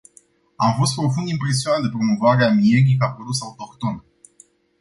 Am 0.55 0.73
fost 0.77 0.93
profund 0.93 1.27
impresionat 1.27 1.81
de 1.81 1.89
promovarea 1.89 2.51
mierii 2.53 2.97
ca 2.97 3.07
produs 3.09 3.41
autohton. 3.41 4.03